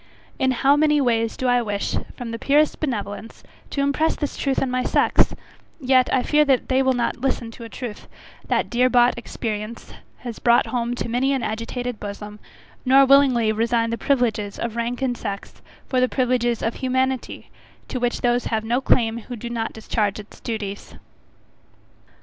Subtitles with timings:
[0.39, 4.59] In how many ways do I wish, from the purest benevolence, to impress this truth
[4.59, 5.35] on my sex;
[5.79, 8.07] yet I fear that they will not listen to a truth,
[8.47, 12.39] that dear bought experience has brought home to many an agitated bosom,
[12.83, 17.51] nor willingly resign the privileges of rank and sex for the privileges of humanity,
[17.87, 20.95] to which those have no claim who do not discharge its duties.